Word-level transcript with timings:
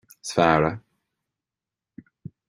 is 0.23 0.31
fear 0.33 0.63
é 0.71 0.81